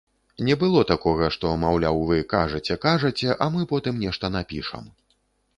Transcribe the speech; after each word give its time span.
Не 0.45 0.53
было 0.61 0.79
такога, 0.91 1.27
што, 1.35 1.51
маўляў, 1.65 2.01
вы 2.11 2.17
кажаце-кажаце, 2.33 3.31
а 3.47 3.49
мы 3.57 3.69
потым 3.73 4.03
нешта 4.07 4.33
напішам. 4.39 4.91